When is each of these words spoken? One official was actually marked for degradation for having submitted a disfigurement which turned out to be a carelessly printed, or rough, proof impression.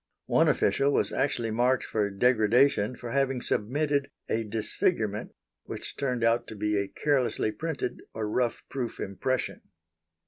One 0.25 0.47
official 0.47 0.91
was 0.91 1.11
actually 1.13 1.51
marked 1.51 1.83
for 1.83 2.09
degradation 2.09 2.95
for 2.95 3.11
having 3.11 3.39
submitted 3.39 4.09
a 4.27 4.43
disfigurement 4.43 5.35
which 5.65 5.95
turned 5.95 6.23
out 6.23 6.47
to 6.47 6.55
be 6.55 6.75
a 6.75 6.87
carelessly 6.87 7.51
printed, 7.51 7.99
or 8.11 8.27
rough, 8.27 8.63
proof 8.67 8.99
impression. 8.99 9.61